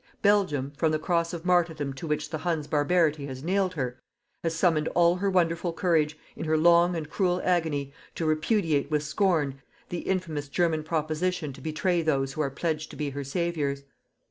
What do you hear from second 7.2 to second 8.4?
agony, to